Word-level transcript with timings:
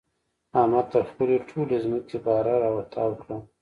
احمد 0.59 0.85
تر 0.93 1.03
خپلې 1.11 1.35
ټولې 1.49 1.77
ځمکې 1.85 2.17
باره 2.25 2.53
را 2.61 2.69
تاو 2.93 3.11
کړله. 3.21 3.37